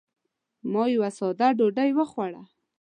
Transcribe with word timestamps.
ما 0.71 0.83
یوه 0.95 1.09
ساده 1.17 1.47
ډوډۍ 1.57 1.89
وخوړه. 1.95 2.41